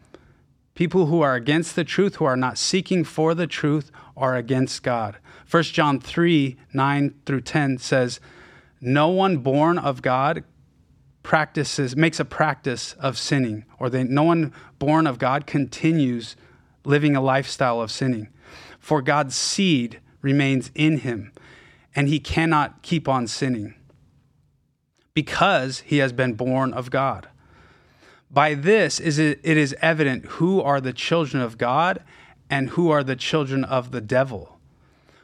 People 0.73 1.07
who 1.07 1.19
are 1.19 1.35
against 1.35 1.75
the 1.75 1.83
truth, 1.83 2.15
who 2.15 2.23
are 2.23 2.37
not 2.37 2.57
seeking 2.57 3.03
for 3.03 3.35
the 3.35 3.45
truth, 3.45 3.91
are 4.15 4.37
against 4.37 4.81
God. 4.81 5.17
1 5.51 5.63
John 5.63 5.99
3 5.99 6.55
9 6.71 7.13
through 7.25 7.41
10 7.41 7.77
says, 7.79 8.21
No 8.79 9.09
one 9.09 9.39
born 9.39 9.77
of 9.77 10.01
God 10.01 10.45
practices, 11.23 11.97
makes 11.97 12.21
a 12.21 12.25
practice 12.25 12.93
of 12.93 13.17
sinning, 13.17 13.65
or 13.79 13.89
they, 13.89 14.05
no 14.05 14.23
one 14.23 14.53
born 14.79 15.07
of 15.07 15.19
God 15.19 15.45
continues 15.45 16.37
living 16.85 17.17
a 17.17 17.21
lifestyle 17.21 17.81
of 17.81 17.91
sinning. 17.91 18.29
For 18.79 19.01
God's 19.01 19.35
seed 19.35 19.99
remains 20.21 20.71
in 20.73 20.99
him, 20.99 21.33
and 21.93 22.07
he 22.07 22.21
cannot 22.21 22.81
keep 22.81 23.09
on 23.09 23.27
sinning 23.27 23.75
because 25.13 25.79
he 25.79 25.97
has 25.97 26.13
been 26.13 26.33
born 26.33 26.73
of 26.73 26.91
God. 26.91 27.27
By 28.31 28.53
this 28.53 28.99
is 28.99 29.17
it, 29.17 29.39
it 29.43 29.57
is 29.57 29.75
evident 29.81 30.25
who 30.25 30.61
are 30.61 30.79
the 30.79 30.93
children 30.93 31.41
of 31.41 31.57
God 31.57 32.03
and 32.49 32.69
who 32.69 32.89
are 32.89 33.03
the 33.03 33.15
children 33.15 33.63
of 33.63 33.91
the 33.91 34.01
devil. 34.01 34.59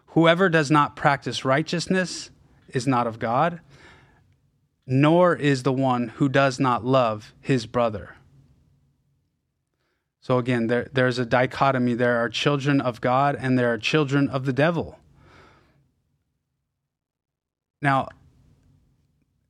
Whoever 0.07 0.49
does 0.49 0.71
not 0.71 0.95
practice 0.95 1.45
righteousness 1.45 2.31
is 2.69 2.87
not 2.87 3.05
of 3.05 3.19
God, 3.19 3.59
nor 4.87 5.35
is 5.35 5.63
the 5.63 5.73
one 5.73 6.09
who 6.09 6.29
does 6.29 6.59
not 6.59 6.85
love 6.85 7.33
his 7.41 7.65
brother. 7.65 8.15
So 10.21 10.39
again, 10.39 10.67
there, 10.67 10.89
there's 10.91 11.19
a 11.19 11.25
dichotomy. 11.25 11.93
There 11.93 12.17
are 12.17 12.29
children 12.29 12.81
of 12.81 12.99
God 12.99 13.37
and 13.39 13.59
there 13.59 13.71
are 13.71 13.77
children 13.77 14.27
of 14.27 14.45
the 14.45 14.53
devil. 14.53 14.97
Now, 17.79 18.07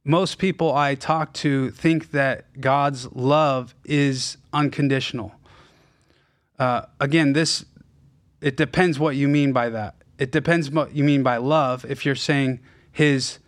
most 0.06 0.38
people 0.38 0.72
I 0.72 0.94
talk 0.94 1.34
to 1.34 1.72
think 1.72 2.12
that 2.12 2.62
God's 2.62 3.12
love 3.12 3.74
is 3.84 4.38
unconditional. 4.54 5.34
Uh, 6.60 6.84
again, 7.00 7.34
this 7.34 7.66
it 8.40 8.56
depends 8.56 9.00
what 9.00 9.16
you 9.16 9.28
mean 9.28 9.52
by 9.52 9.70
that. 9.70 9.96
It 10.20 10.32
depends 10.32 10.70
what 10.70 10.96
you 10.96 11.04
mean 11.04 11.24
by 11.24 11.38
love. 11.38 11.84
If 11.86 12.06
you're 12.06 12.14
saying 12.14 12.60
His 12.92 13.40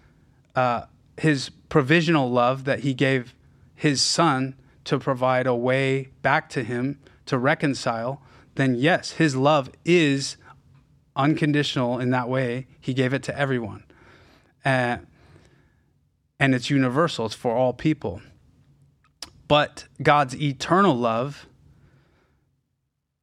uh, 0.56 0.86
His 1.18 1.50
provisional 1.70 2.30
love 2.30 2.66
that 2.66 2.80
He 2.80 2.96
gave 2.96 3.36
His 3.76 4.02
Son 4.02 4.56
to 4.86 4.98
provide 4.98 5.46
a 5.46 5.56
way 5.56 6.10
back 6.24 6.50
to 6.50 6.64
Him 6.64 7.00
to 7.28 7.38
reconcile, 7.38 8.24
then 8.56 8.74
yes, 8.74 9.12
His 9.12 9.36
love 9.36 9.70
is 9.86 10.38
unconditional 11.16 12.00
in 12.00 12.10
that 12.10 12.28
way. 12.28 12.66
He 12.82 12.96
gave 12.96 13.14
it 13.14 13.22
to 13.24 13.38
everyone. 13.38 13.84
Uh, 14.66 14.98
and 16.40 16.54
it's 16.54 16.70
universal, 16.70 17.26
it's 17.26 17.36
for 17.36 17.56
all 17.56 17.74
people. 17.74 18.22
But 19.48 19.86
God's 20.02 20.36
eternal 20.40 20.96
love 20.96 21.48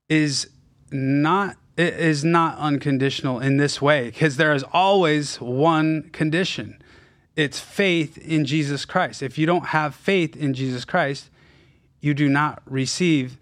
is 0.09 0.49
not 0.91 1.57
is 1.77 2.25
not 2.25 2.57
unconditional 2.59 3.41
in 3.41 3.57
this 3.57 3.83
way 3.83 4.05
because 4.05 4.37
there 4.37 4.55
is 4.55 4.65
always 4.73 5.41
one 5.41 6.09
condition. 6.11 6.81
It's 7.35 7.59
faith 7.59 8.17
in 8.19 8.45
Jesus 8.45 8.85
Christ. 8.85 9.23
If 9.23 9.39
you 9.39 9.45
don't 9.45 9.67
have 9.67 9.95
faith 9.95 10.37
in 10.37 10.55
Jesus 10.55 10.85
Christ, 10.85 11.31
you 12.01 12.15
do 12.15 12.29
not 12.29 12.63
receive 12.67 13.39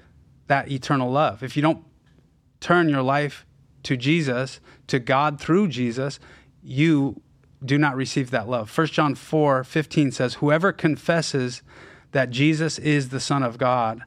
that 0.47 0.71
eternal 0.71 1.11
love. 1.11 1.43
If 1.43 1.57
you 1.57 1.63
don't 1.63 1.85
turn 2.61 2.89
your 2.89 3.03
life 3.03 3.45
to 3.83 3.97
Jesus, 3.97 4.61
to 4.87 4.99
God 4.99 5.39
through 5.39 5.69
Jesus, 5.69 6.19
you 6.63 7.21
do 7.65 7.79
not 7.79 7.97
receive 7.97 8.31
that 8.31 8.49
love. 8.49 8.77
1 8.77 8.87
John 8.89 9.15
4 9.15 9.65
15 9.65 10.13
says, 10.13 10.35
Whoever 10.35 10.73
confesses 10.73 11.63
that 12.13 12.31
Jesus 12.31 12.79
is 12.79 13.09
the 13.09 13.21
Son 13.21 13.43
of 13.43 13.59
God, 13.59 14.03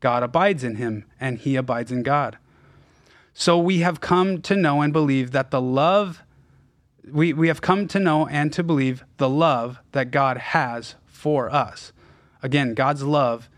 God 0.00 0.22
abides 0.22 0.64
in 0.64 0.76
him, 0.76 1.04
and 1.20 1.38
he 1.38 1.56
abides 1.56 1.90
in 1.90 2.02
God. 2.02 2.38
So 3.32 3.58
we 3.58 3.78
have 3.78 4.00
come 4.00 4.40
to 4.42 4.54
know 4.54 4.80
and 4.80 4.92
believe 4.92 5.32
that 5.32 5.50
the 5.50 5.60
love, 5.60 6.22
we, 7.10 7.32
we 7.32 7.48
have 7.48 7.60
come 7.60 7.88
to 7.88 7.98
know 7.98 8.26
and 8.28 8.52
to 8.52 8.62
believe 8.62 9.04
the 9.16 9.28
love 9.28 9.78
that 9.92 10.10
God 10.10 10.36
has 10.36 10.94
for 11.06 11.50
us. 11.50 11.92
Again, 12.42 12.74
God's 12.74 13.02
love 13.02 13.48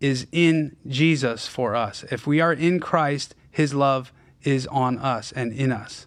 is 0.00 0.26
in 0.32 0.76
Jesus 0.86 1.46
for 1.46 1.74
us. 1.74 2.04
If 2.10 2.26
we 2.26 2.40
are 2.40 2.52
in 2.52 2.80
Christ, 2.80 3.34
his 3.50 3.72
love 3.72 4.12
is 4.42 4.66
on 4.66 4.98
us 4.98 5.32
and 5.32 5.52
in 5.52 5.72
us. 5.72 6.06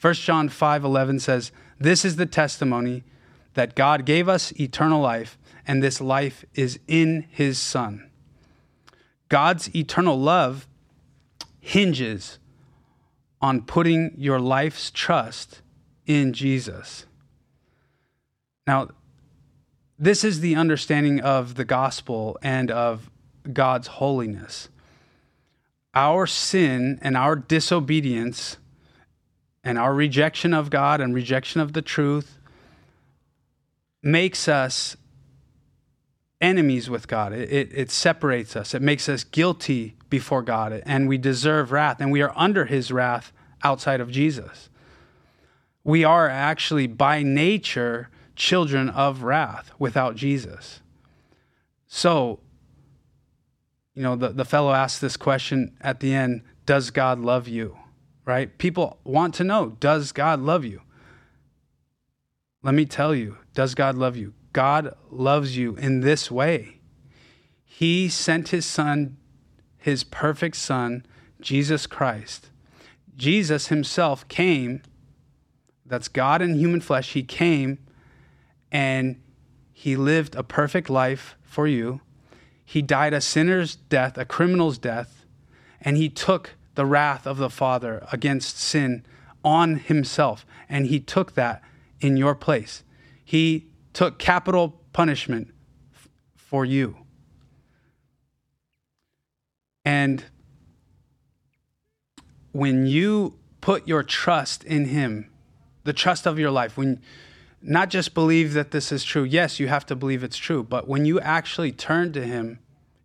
1 0.00 0.14
John 0.14 0.48
5 0.48 0.84
11 0.84 1.20
says, 1.20 1.52
this 1.78 2.04
is 2.04 2.16
the 2.16 2.26
testimony 2.26 3.04
that 3.54 3.74
God 3.74 4.04
gave 4.04 4.28
us 4.28 4.52
eternal 4.58 5.00
life, 5.00 5.38
and 5.66 5.82
this 5.82 6.00
life 6.00 6.44
is 6.54 6.78
in 6.86 7.26
his 7.30 7.58
Son. 7.58 8.08
God's 9.28 9.74
eternal 9.74 10.18
love 10.18 10.66
hinges 11.60 12.38
on 13.40 13.62
putting 13.62 14.12
your 14.16 14.40
life's 14.40 14.90
trust 14.90 15.62
in 16.06 16.32
Jesus. 16.32 17.06
Now, 18.66 18.88
this 19.98 20.24
is 20.24 20.40
the 20.40 20.54
understanding 20.54 21.20
of 21.20 21.56
the 21.56 21.64
gospel 21.64 22.38
and 22.42 22.70
of 22.70 23.10
God's 23.52 23.88
holiness. 23.88 24.68
Our 25.94 26.26
sin 26.26 26.98
and 27.02 27.16
our 27.16 27.34
disobedience 27.36 28.58
and 29.64 29.78
our 29.78 29.94
rejection 29.94 30.54
of 30.54 30.70
God 30.70 31.00
and 31.00 31.14
rejection 31.14 31.60
of 31.60 31.72
the 31.72 31.82
truth 31.82 32.38
makes 34.02 34.48
us 34.48 34.96
enemies 36.40 36.88
with 36.88 37.08
God. 37.08 37.32
It, 37.32 37.52
it, 37.52 37.70
it, 37.74 37.90
separates 37.90 38.56
us. 38.56 38.74
It 38.74 38.82
makes 38.82 39.08
us 39.08 39.24
guilty 39.24 39.96
before 40.08 40.42
God, 40.42 40.82
and 40.86 41.08
we 41.08 41.18
deserve 41.18 41.72
wrath, 41.72 42.00
and 42.00 42.12
we 42.12 42.22
are 42.22 42.32
under 42.36 42.66
His 42.66 42.92
wrath 42.92 43.32
outside 43.62 44.00
of 44.00 44.10
Jesus. 44.10 44.68
We 45.84 46.04
are 46.04 46.28
actually 46.28 46.86
by 46.86 47.22
nature 47.22 48.08
children 48.36 48.88
of 48.88 49.22
wrath 49.22 49.72
without 49.78 50.14
Jesus. 50.14 50.80
So, 51.88 52.40
you 53.94 54.02
know, 54.02 54.14
the, 54.14 54.28
the 54.28 54.44
fellow 54.44 54.72
asked 54.72 55.00
this 55.00 55.16
question 55.16 55.76
at 55.80 56.00
the 56.00 56.14
end 56.14 56.42
Does 56.66 56.90
God 56.90 57.18
love 57.18 57.48
you? 57.48 57.76
Right? 58.28 58.58
People 58.58 58.98
want 59.04 59.34
to 59.34 59.44
know 59.44 59.70
Does 59.80 60.12
God 60.12 60.40
love 60.40 60.64
you? 60.64 60.82
Let 62.62 62.74
me 62.74 62.84
tell 62.84 63.14
you, 63.14 63.38
does 63.54 63.74
God 63.74 63.96
love 63.96 64.16
you? 64.16 64.34
God 64.52 64.94
loves 65.10 65.56
you 65.56 65.76
in 65.76 66.00
this 66.00 66.30
way. 66.30 66.80
He 67.64 68.08
sent 68.08 68.48
his 68.48 68.66
son, 68.66 69.16
his 69.76 70.02
perfect 70.04 70.56
son, 70.56 71.06
Jesus 71.40 71.86
Christ. 71.86 72.50
Jesus 73.16 73.68
himself 73.68 74.26
came, 74.28 74.82
that's 75.86 76.08
God 76.08 76.42
in 76.42 76.56
human 76.56 76.80
flesh. 76.80 77.12
He 77.12 77.22
came 77.22 77.78
and 78.70 79.22
he 79.72 79.96
lived 79.96 80.34
a 80.34 80.42
perfect 80.42 80.90
life 80.90 81.36
for 81.42 81.66
you. 81.66 82.00
He 82.64 82.82
died 82.82 83.14
a 83.14 83.20
sinner's 83.20 83.76
death, 83.76 84.18
a 84.18 84.24
criminal's 84.24 84.76
death, 84.76 85.24
and 85.80 85.96
he 85.96 86.08
took 86.10 86.56
the 86.78 86.86
wrath 86.86 87.26
of 87.26 87.38
the 87.38 87.50
Father 87.50 88.06
against 88.12 88.56
sin 88.56 89.04
on 89.42 89.74
himself. 89.78 90.46
And 90.68 90.86
he 90.86 91.00
took 91.00 91.34
that 91.34 91.60
in 92.00 92.16
your 92.16 92.36
place. 92.36 92.84
He 93.24 93.66
took 93.92 94.20
capital 94.20 94.80
punishment 94.92 95.52
f- 95.92 96.08
for 96.36 96.64
you. 96.64 96.98
And 99.84 100.24
when 102.52 102.86
you 102.86 103.34
put 103.60 103.88
your 103.88 104.04
trust 104.04 104.62
in 104.62 104.84
Him, 104.84 105.28
the 105.82 105.92
trust 105.92 106.26
of 106.26 106.38
your 106.38 106.52
life, 106.52 106.76
when 106.76 107.02
not 107.60 107.90
just 107.90 108.14
believe 108.14 108.52
that 108.52 108.70
this 108.70 108.92
is 108.92 109.02
true, 109.02 109.24
yes, 109.24 109.58
you 109.58 109.66
have 109.66 109.84
to 109.86 109.96
believe 109.96 110.22
it's 110.22 110.36
true, 110.36 110.62
but 110.62 110.86
when 110.86 111.04
you 111.04 111.18
actually 111.18 111.72
turn 111.72 112.12
to 112.12 112.24
Him 112.24 112.60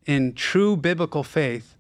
in 0.06 0.34
true 0.34 0.78
biblical 0.78 1.24
faith, 1.24 1.76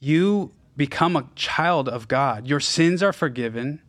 you 0.00 0.52
become 0.76 1.14
a 1.14 1.28
child 1.36 1.88
of 1.88 2.08
God. 2.08 2.46
Your 2.46 2.60
sins 2.60 3.02
are 3.02 3.12
forgiven. 3.12 3.82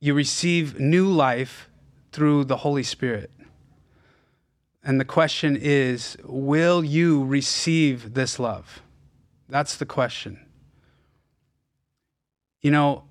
You 0.00 0.14
receive 0.14 0.80
new 0.80 1.06
life 1.06 1.68
through 2.12 2.44
the 2.44 2.58
Holy 2.58 2.82
Spirit. 2.82 3.30
And 4.82 4.98
the 4.98 5.04
question 5.04 5.58
is 5.60 6.16
will 6.24 6.82
you 6.82 7.24
receive 7.24 8.14
this 8.14 8.38
love? 8.38 8.82
That's 9.48 9.76
the 9.76 9.84
question. 9.84 10.46
You 12.62 12.70
know, 12.70 13.04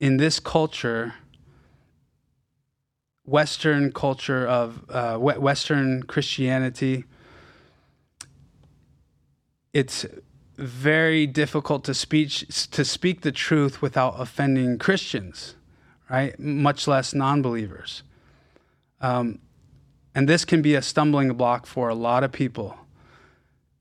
in 0.00 0.16
this 0.16 0.40
culture, 0.40 1.14
Western 3.24 3.92
culture 3.92 4.46
of 4.46 4.84
uh, 4.88 5.18
Western 5.18 6.02
Christianity, 6.04 7.04
it's 9.72 10.06
very 10.56 11.26
difficult 11.26 11.84
to 11.84 11.94
speak 11.94 12.30
to 12.70 12.84
speak 12.84 13.20
the 13.20 13.32
truth 13.32 13.80
without 13.80 14.14
offending 14.18 14.78
Christians, 14.78 15.54
right? 16.10 16.38
Much 16.38 16.88
less 16.88 17.14
non-believers. 17.14 18.02
Um, 19.00 19.38
and 20.14 20.28
this 20.28 20.44
can 20.44 20.62
be 20.62 20.74
a 20.74 20.82
stumbling 20.82 21.32
block 21.34 21.64
for 21.66 21.88
a 21.88 21.94
lot 21.94 22.24
of 22.24 22.32
people. 22.32 22.76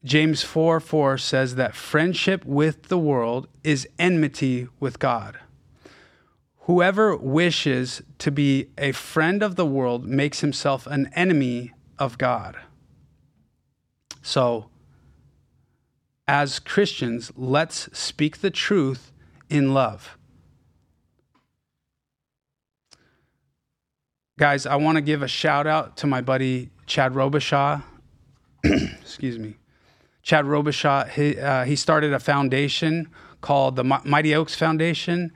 James 0.03 0.43
4 0.43 0.79
4 0.79 1.17
says 1.17 1.55
that 1.55 1.75
friendship 1.75 2.45
with 2.45 2.83
the 2.83 2.97
world 2.97 3.47
is 3.63 3.87
enmity 3.97 4.67
with 4.79 4.99
God. 4.99 5.39
Whoever 6.61 7.15
wishes 7.15 8.03
to 8.19 8.29
be 8.29 8.69
a 8.77 8.91
friend 8.91 9.41
of 9.41 9.55
the 9.55 9.65
world 9.65 10.05
makes 10.05 10.41
himself 10.41 10.85
an 10.85 11.09
enemy 11.15 11.73
of 11.97 12.17
God. 12.17 12.57
So, 14.21 14.69
as 16.27 16.59
Christians, 16.59 17.31
let's 17.35 17.89
speak 17.97 18.39
the 18.39 18.51
truth 18.51 19.11
in 19.49 19.73
love. 19.73 20.17
Guys, 24.37 24.65
I 24.65 24.75
want 24.75 24.97
to 24.97 25.01
give 25.01 25.23
a 25.23 25.27
shout 25.27 25.65
out 25.65 25.97
to 25.97 26.07
my 26.07 26.21
buddy 26.21 26.69
Chad 26.85 27.13
Robichaux. 27.13 27.81
Excuse 28.63 29.39
me. 29.39 29.55
Chad 30.21 30.45
Robichaux, 30.45 31.09
he, 31.09 31.39
uh, 31.39 31.65
he 31.65 31.75
started 31.75 32.13
a 32.13 32.19
foundation 32.19 33.09
called 33.41 33.75
the 33.75 33.83
Mighty 33.83 34.35
Oaks 34.35 34.55
Foundation 34.55 35.31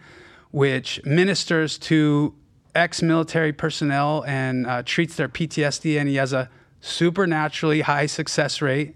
which 0.52 1.04
ministers 1.06 1.78
to 1.78 2.36
ex 2.76 3.02
military 3.02 3.52
personnel 3.52 4.24
and 4.28 4.68
uh, 4.68 4.84
treats 4.84 5.16
their 5.16 5.30
PTSD, 5.30 6.00
and 6.00 6.08
he 6.08 6.16
has 6.16 6.34
a 6.34 6.50
supernaturally 6.82 7.82
high 7.82 8.06
success 8.06 8.62
rate. 8.62 8.96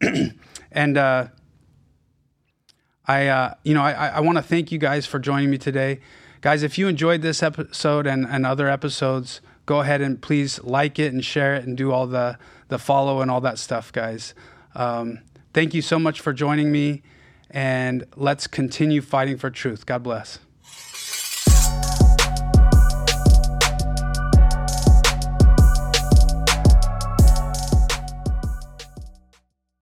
and 0.76 0.98
uh, 0.98 1.28
I, 3.06 3.26
uh, 3.26 3.54
you 3.64 3.72
know, 3.72 3.82
I, 3.82 4.08
I 4.08 4.20
want 4.20 4.36
to 4.36 4.42
thank 4.42 4.70
you 4.70 4.78
guys 4.78 5.06
for 5.06 5.18
joining 5.18 5.50
me 5.50 5.56
today. 5.58 6.00
Guys, 6.42 6.62
if 6.62 6.76
you 6.76 6.86
enjoyed 6.86 7.22
this 7.22 7.42
episode 7.42 8.06
and, 8.06 8.26
and 8.26 8.44
other 8.44 8.68
episodes, 8.68 9.40
go 9.64 9.80
ahead 9.80 10.02
and 10.02 10.20
please 10.20 10.62
like 10.62 10.98
it 10.98 11.12
and 11.14 11.24
share 11.24 11.54
it 11.54 11.64
and 11.64 11.78
do 11.78 11.92
all 11.92 12.06
the, 12.06 12.38
the 12.68 12.78
follow 12.78 13.22
and 13.22 13.30
all 13.30 13.40
that 13.40 13.58
stuff, 13.58 13.90
guys. 13.90 14.34
Um, 14.74 15.20
thank 15.54 15.72
you 15.72 15.80
so 15.80 15.98
much 15.98 16.20
for 16.20 16.34
joining 16.34 16.70
me, 16.70 17.02
and 17.50 18.04
let's 18.14 18.46
continue 18.46 19.00
fighting 19.00 19.38
for 19.38 19.48
truth. 19.48 19.86
God 19.86 20.02
bless. 20.02 20.40